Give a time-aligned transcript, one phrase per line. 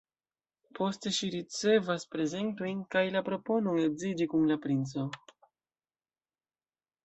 [0.77, 5.07] Poste ŝi ricevas prezentojn kaj la proponon edziĝi kun la princo.